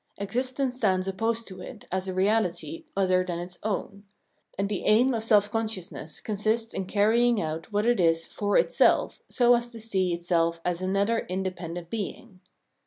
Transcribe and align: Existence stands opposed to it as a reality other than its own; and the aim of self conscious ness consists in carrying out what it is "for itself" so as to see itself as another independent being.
Existence 0.17 0.77
stands 0.77 1.07
opposed 1.07 1.47
to 1.47 1.61
it 1.61 1.85
as 1.91 2.07
a 2.07 2.13
reality 2.15 2.85
other 2.97 3.23
than 3.23 3.37
its 3.37 3.59
own; 3.61 4.03
and 4.57 4.67
the 4.67 4.83
aim 4.85 5.13
of 5.13 5.23
self 5.23 5.51
conscious 5.51 5.91
ness 5.91 6.19
consists 6.19 6.73
in 6.73 6.85
carrying 6.87 7.39
out 7.39 7.71
what 7.71 7.85
it 7.85 7.99
is 7.99 8.25
"for 8.25 8.57
itself" 8.57 9.21
so 9.29 9.53
as 9.53 9.69
to 9.69 9.79
see 9.79 10.11
itself 10.11 10.59
as 10.65 10.81
another 10.81 11.19
independent 11.29 11.91
being. 11.91 12.39